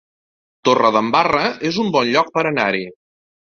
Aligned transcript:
Torredembarra 0.69 1.43
es 1.71 1.79
un 1.85 1.93
bon 1.99 2.11
lloc 2.17 2.35
per 2.39 2.47
anar-hi 2.55 2.85